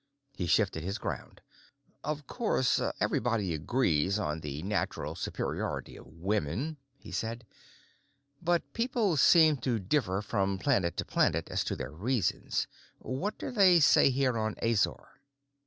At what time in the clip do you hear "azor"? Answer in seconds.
14.63-15.21